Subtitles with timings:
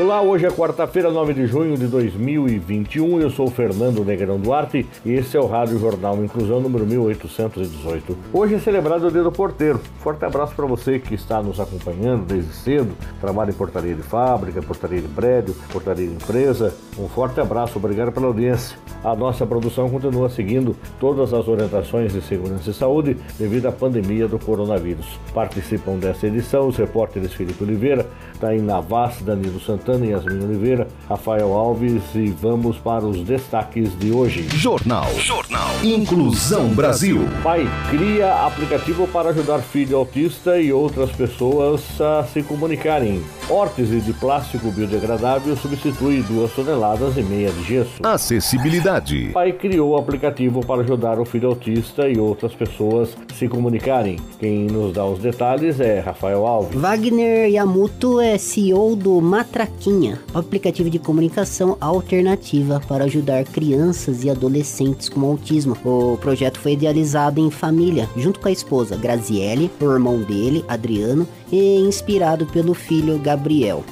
[0.00, 3.20] Olá, hoje é quarta-feira, 9 de junho de 2021.
[3.20, 8.16] Eu sou Fernando Negrão Duarte e esse é o Rádio Jornal Inclusão número 1818.
[8.32, 9.80] Hoje é celebrado o Dia do Porteiro.
[9.98, 14.62] Forte abraço para você que está nos acompanhando desde cedo, trabalha em portaria de fábrica,
[14.62, 16.72] portaria de prédio, portaria de empresa.
[16.96, 18.78] Um forte abraço, obrigado pela audiência.
[19.02, 24.28] A nossa produção continua seguindo todas as orientações de segurança e saúde devido à pandemia
[24.28, 25.18] do coronavírus.
[25.34, 28.06] Participam dessa edição os repórteres Felipe Oliveira,
[28.40, 34.12] Taim Navas, Danilo Santana Santana, Yasmin Oliveira, Rafael Alves e vamos para os destaques de
[34.12, 34.46] hoje.
[34.54, 35.08] Jornal.
[35.18, 35.70] Jornal.
[35.82, 37.26] Inclusão Brasil.
[37.42, 43.22] Pai cria aplicativo para ajudar filho autista e outras pessoas a se comunicarem.
[43.50, 47.92] Órtese de plástico biodegradável substitui duas toneladas e meia de gesso.
[48.02, 49.30] Acessibilidade.
[49.32, 54.16] Pai criou o aplicativo para ajudar o filho autista e outras pessoas a se comunicarem.
[54.38, 56.78] Quem nos dá os detalhes é Rafael Alves.
[56.78, 65.08] Wagner Yamuto é CEO do Matraquinha, aplicativo de comunicação alternativa para ajudar crianças e adolescentes
[65.08, 65.74] com autismo.
[65.86, 71.26] O projeto foi idealizado em família, junto com a esposa Graziele, o irmão dele, Adriano,
[71.50, 73.37] e inspirado pelo filho Gabriel.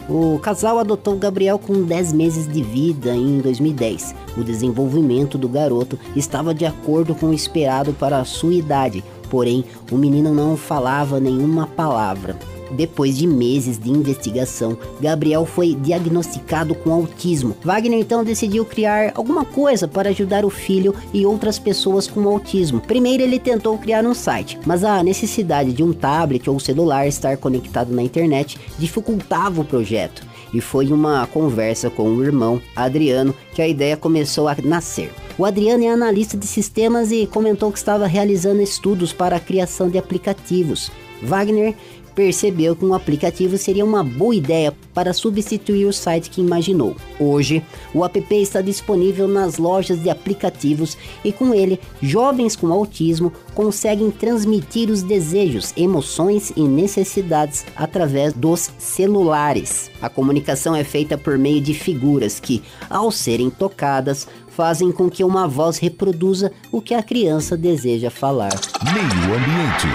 [0.09, 4.15] O casal adotou Gabriel com 10 meses de vida em 2010.
[4.37, 9.65] O desenvolvimento do garoto estava de acordo com o esperado para a sua idade, porém
[9.91, 12.37] o menino não falava nenhuma palavra.
[12.71, 17.57] Depois de meses de investigação, Gabriel foi diagnosticado com autismo.
[17.63, 22.81] Wagner então decidiu criar alguma coisa para ajudar o filho e outras pessoas com autismo.
[22.81, 27.37] Primeiro ele tentou criar um site, mas a necessidade de um tablet ou celular estar
[27.37, 30.23] conectado na internet dificultava o projeto.
[30.53, 35.13] E foi uma conversa com o irmão, Adriano, que a ideia começou a nascer.
[35.39, 39.91] O Adriano é analista de sistemas e comentou que estava realizando estudos para a criação
[39.91, 40.91] de aplicativos.
[41.23, 41.75] Wagner
[42.17, 46.97] percebeu que um aplicativo seria uma boa ideia para substituir o site que imaginou.
[47.21, 47.63] Hoje,
[47.93, 54.11] o app está disponível nas lojas de aplicativos e com ele, jovens com autismo conseguem
[54.11, 59.91] transmitir os desejos, emoções e necessidades através dos celulares.
[60.01, 65.23] A comunicação é feita por meio de figuras que, ao serem tocadas, fazem com que
[65.23, 68.55] uma voz reproduza o que a criança deseja falar.
[68.83, 69.87] Meio ambiente.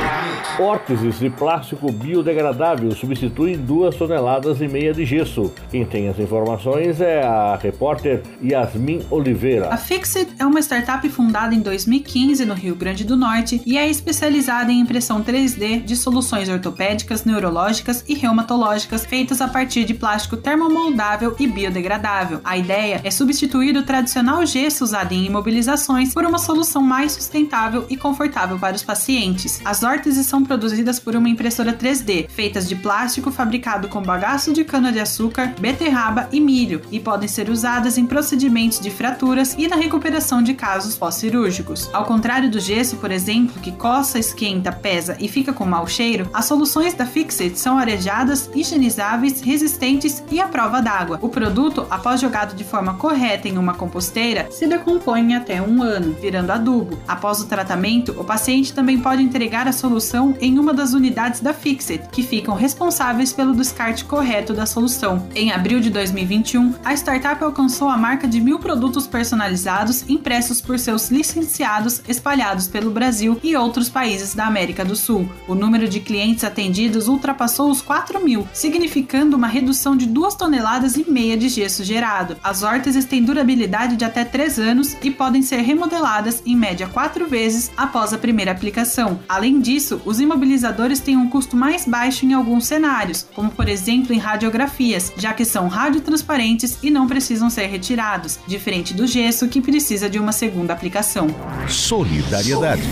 [0.59, 5.51] Órteses de plástico biodegradável substituem duas toneladas e meia de gesso.
[5.71, 9.73] Quem tem as informações é a repórter Yasmin Oliveira.
[9.73, 13.89] A Fixit é uma startup fundada em 2015 no Rio Grande do Norte e é
[13.89, 20.37] especializada em impressão 3D de soluções ortopédicas, neurológicas e reumatológicas feitas a partir de plástico
[20.37, 22.41] termomoldável e biodegradável.
[22.43, 27.85] A ideia é substituir o tradicional gesso usado em imobilizações por uma solução mais sustentável
[27.89, 29.61] e confortável para os pacientes.
[29.63, 34.65] As órteses são produzidas por uma impressora 3D, feitas de plástico fabricado com bagaço de
[34.65, 40.43] cana-de-açúcar, beterraba e milho, e podem ser usadas em procedimentos de fraturas e na recuperação
[40.43, 41.89] de casos pós-cirúrgicos.
[41.93, 46.29] Ao contrário do gesso, por exemplo, que coça, esquenta, pesa e fica com mau cheiro,
[46.33, 51.19] as soluções da Fixit são arejadas, higienizáveis, resistentes e à prova d'água.
[51.21, 55.83] O produto, após jogado de forma correta em uma composteira, se decompõe em até um
[55.83, 56.97] ano, virando adubo.
[57.07, 61.53] Após o tratamento, o paciente também pode entregar a solução em uma das unidades da
[61.53, 65.27] Fixit, que ficam responsáveis pelo descarte correto da solução.
[65.35, 70.79] Em abril de 2021, a startup alcançou a marca de mil produtos personalizados impressos por
[70.79, 75.29] seus licenciados espalhados pelo Brasil e outros países da América do Sul.
[75.47, 80.95] O número de clientes atendidos ultrapassou os 4 mil, significando uma redução de 2 toneladas
[80.95, 82.37] e meia de gesso gerado.
[82.43, 87.27] As órteses têm durabilidade de até 3 anos e podem ser remodeladas em média 4
[87.27, 89.19] vezes após a primeira aplicação.
[89.27, 94.13] Além disso, os imobilizadores têm um custo mais baixo em alguns cenários, como por exemplo
[94.13, 99.61] em radiografias, já que são radiotransparentes e não precisam ser retirados, diferente do gesso que
[99.61, 101.27] precisa de uma segunda aplicação.
[101.67, 102.83] Solidariedade.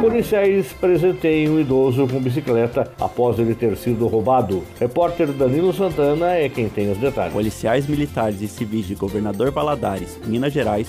[0.00, 4.64] Policiais presenteiam um idoso com bicicleta após ele ter sido roubado.
[4.80, 7.32] Repórter Danilo Santana é quem tem os detalhes.
[7.32, 10.88] Policiais militares e civis de Governador Valadares, Minas Gerais,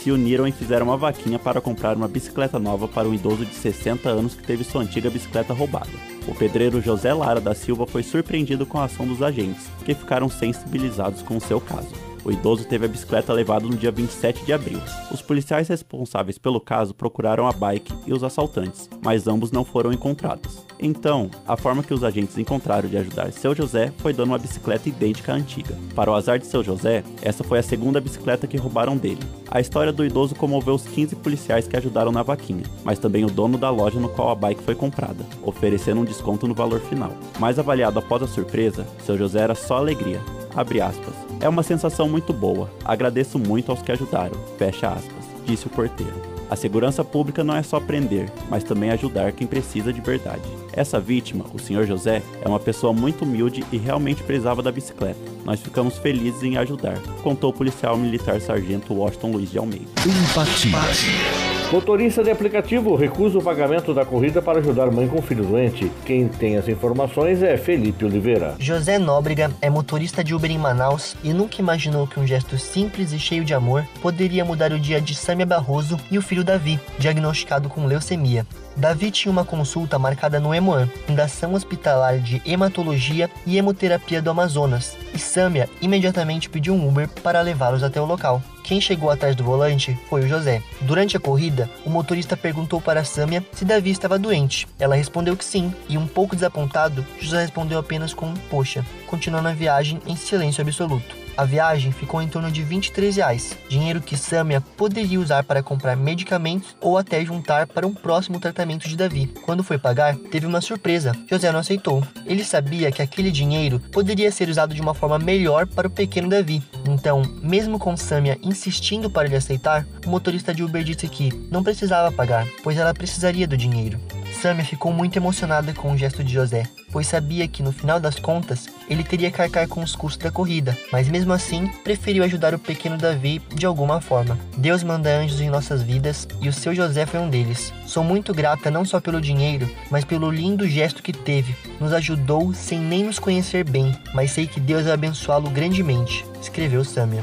[0.00, 3.52] se uniram e fizeram uma vaquinha para comprar uma bicicleta nova para um idoso de
[3.52, 5.90] 60 anos que teve sua antiga bicicleta roubada.
[6.28, 10.28] O pedreiro José Lara da Silva foi surpreendido com a ação dos agentes, que ficaram
[10.28, 12.13] sensibilizados com o seu caso.
[12.24, 14.80] O idoso teve a bicicleta levada no dia 27 de abril.
[15.12, 19.92] Os policiais responsáveis pelo caso procuraram a bike e os assaltantes, mas ambos não foram
[19.92, 20.64] encontrados.
[20.80, 24.88] Então, a forma que os agentes encontraram de ajudar seu José foi dando uma bicicleta
[24.88, 25.76] idêntica à antiga.
[25.94, 29.20] Para o azar de seu José, essa foi a segunda bicicleta que roubaram dele.
[29.50, 33.30] A história do idoso comoveu os 15 policiais que ajudaram na vaquinha, mas também o
[33.30, 37.12] dono da loja no qual a bike foi comprada, oferecendo um desconto no valor final.
[37.38, 40.20] Mais avaliado após a surpresa, seu José era só alegria.
[40.54, 41.14] Abre aspas.
[41.40, 42.70] É uma sensação muito boa.
[42.84, 44.36] Agradeço muito aos que ajudaram.
[44.58, 46.34] Fecha aspas, disse o porteiro.
[46.50, 50.42] A segurança pública não é só prender, mas também ajudar quem precisa de verdade.
[50.72, 51.86] Essa vítima, o Sr.
[51.86, 55.18] José, é uma pessoa muito humilde e realmente precisava da bicicleta.
[55.44, 59.86] Nós ficamos felizes em ajudar, contou o policial militar sargento Washington Luiz de Almeida.
[60.06, 61.53] Empatia.
[61.72, 65.90] Motorista de aplicativo recusa o pagamento da corrida para ajudar mãe com filho doente.
[66.04, 68.54] Quem tem as informações é Felipe Oliveira.
[68.60, 73.12] José Nóbrega é motorista de Uber em Manaus e nunca imaginou que um gesto simples
[73.12, 76.78] e cheio de amor poderia mudar o dia de Samia Barroso e o filho Davi,
[76.98, 78.46] diagnosticado com leucemia.
[78.76, 84.96] Davi tinha uma consulta marcada no EMOAN, Fundação Hospitalar de Hematologia e Hemoterapia do Amazonas,
[85.14, 88.42] e Samia imediatamente pediu um Uber para levá-los até o local.
[88.64, 90.62] Quem chegou atrás do volante foi o José.
[90.80, 94.66] Durante a corrida, o motorista perguntou para Samia se Davi estava doente.
[94.78, 99.48] Ela respondeu que sim, e um pouco desapontado, José respondeu apenas com um poxa, continuando
[99.48, 101.23] a viagem em silêncio absoluto.
[101.36, 105.96] A viagem ficou em torno de 23 reais, dinheiro que Samia poderia usar para comprar
[105.96, 109.26] medicamentos ou até juntar para um próximo tratamento de Davi.
[109.42, 111.12] Quando foi pagar, teve uma surpresa.
[111.28, 112.06] José não aceitou.
[112.24, 116.28] Ele sabia que aquele dinheiro poderia ser usado de uma forma melhor para o pequeno
[116.28, 116.62] Davi.
[116.88, 121.64] Então, mesmo com Samia insistindo para ele aceitar, o motorista de Uber disse que não
[121.64, 123.98] precisava pagar, pois ela precisaria do dinheiro.
[124.40, 126.64] Samia ficou muito emocionada com o gesto de José,
[126.94, 130.30] pois sabia que no final das contas ele teria que arcar com os custos da
[130.30, 134.38] corrida, mas mesmo assim preferiu ajudar o pequeno Davi de alguma forma.
[134.56, 137.72] Deus manda anjos em nossas vidas e o seu José foi um deles.
[137.84, 141.56] Sou muito grata não só pelo dinheiro, mas pelo lindo gesto que teve.
[141.80, 146.84] Nos ajudou sem nem nos conhecer bem, mas sei que Deus vai abençoá-lo grandemente, escreveu
[146.84, 147.22] Samia.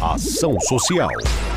[0.00, 1.08] Ação Social.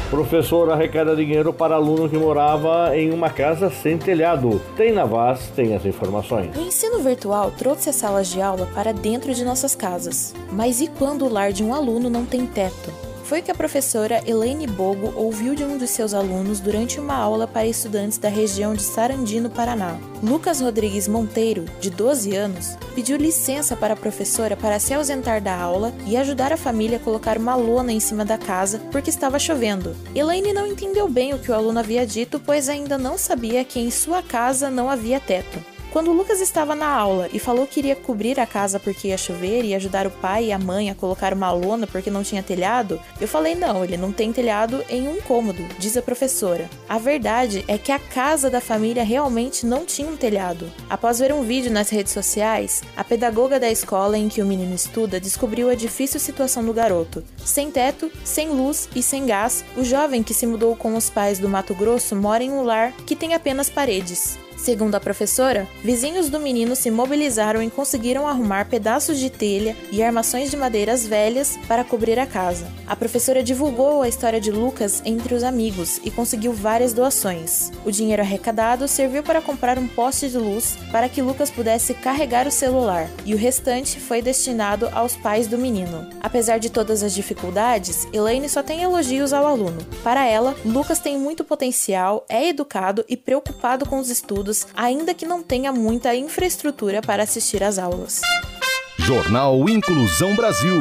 [0.10, 4.60] Professor arrecada dinheiro para aluno que morava em uma casa sem telhado.
[4.76, 6.58] Tem na Vaz, tem as informações.
[6.58, 10.34] O ensino virtual trouxe as salas de aula para dentro de nossas casas.
[10.52, 13.11] Mas e quando o lar de um aluno não tem teto?
[13.32, 17.48] Foi que a professora Elaine Bogo ouviu de um dos seus alunos durante uma aula
[17.48, 19.98] para estudantes da região de Sarandi, no Paraná.
[20.22, 25.56] Lucas Rodrigues Monteiro, de 12 anos, pediu licença para a professora para se ausentar da
[25.56, 29.40] aula e ajudar a família a colocar uma lona em cima da casa porque estava
[29.40, 29.96] chovendo.
[30.14, 33.80] Elaine não entendeu bem o que o aluno havia dito, pois ainda não sabia que
[33.80, 35.71] em sua casa não havia teto.
[35.92, 39.66] Quando Lucas estava na aula e falou que iria cobrir a casa porque ia chover
[39.66, 42.98] e ajudar o pai e a mãe a colocar uma lona porque não tinha telhado,
[43.20, 46.70] eu falei: não, ele não tem telhado em um cômodo, diz a professora.
[46.88, 50.72] A verdade é que a casa da família realmente não tinha um telhado.
[50.90, 54.74] Após ver um vídeo nas redes sociais, a pedagoga da escola em que o menino
[54.74, 57.22] estuda descobriu a difícil situação do garoto.
[57.44, 61.38] Sem teto, sem luz e sem gás, o jovem que se mudou com os pais
[61.38, 64.40] do Mato Grosso mora em um lar que tem apenas paredes.
[64.62, 70.04] Segundo a professora, vizinhos do menino se mobilizaram e conseguiram arrumar pedaços de telha e
[70.04, 72.72] armações de madeiras velhas para cobrir a casa.
[72.86, 77.72] A professora divulgou a história de Lucas entre os amigos e conseguiu várias doações.
[77.84, 82.46] O dinheiro arrecadado serviu para comprar um poste de luz para que Lucas pudesse carregar
[82.46, 86.08] o celular, e o restante foi destinado aos pais do menino.
[86.22, 89.84] Apesar de todas as dificuldades, Elaine só tem elogios ao aluno.
[90.04, 95.26] Para ela, Lucas tem muito potencial, é educado e preocupado com os estudos ainda que
[95.26, 98.22] não tenha muita infraestrutura para assistir às aulas.
[98.98, 100.80] Jornal Inclusão Brasil.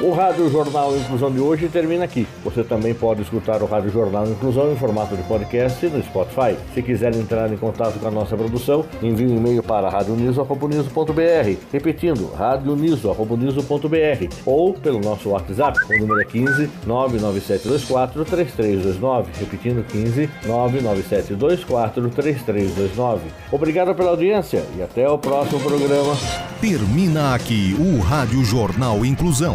[0.00, 2.24] O Rádio Jornal Inclusão de hoje termina aqui.
[2.44, 6.56] Você também pode escutar o Rádio Jornal Inclusão em formato de podcast no Spotify.
[6.72, 11.56] Se quiser entrar em contato com a nossa produção, envie um e-mail para radioniso.br.
[11.72, 19.32] Repetindo, radioniso.br ou pelo nosso WhatsApp, o número é 15 99724 3329.
[19.40, 23.22] Repetindo, 15 99724 3329.
[23.50, 26.16] Obrigado pela audiência e até o próximo programa.
[26.60, 29.54] Termina aqui o Rádio Jornal Inclusão,